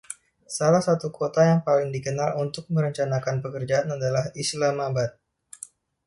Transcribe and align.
Salah 0.57 0.81
satu 0.87 1.07
kota 1.19 1.41
yang 1.51 1.61
paling 1.67 1.89
dikenalnya 1.95 2.35
untuk 2.45 2.65
merencanakan 2.75 3.35
pekerjaan 3.43 3.87
adalah 4.01 4.23
Islamabad. 4.43 5.09